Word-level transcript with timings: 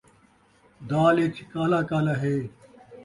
دال 0.89 1.15
ءِچ 1.25 1.35
کالا 1.51 1.81
کالا 1.89 2.15
ہے 2.21 2.37